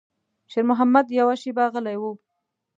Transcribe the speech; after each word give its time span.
شېرمحمد 0.51 1.05
يوه 1.19 1.35
شېبه 1.41 1.65
غلی 1.73 1.97
و. 2.01 2.03